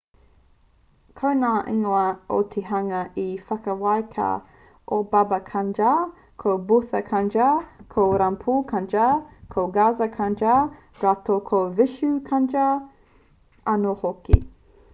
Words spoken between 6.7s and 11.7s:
bhutha kanjar ko rampro kanjar ko gaza kanjar rātou ko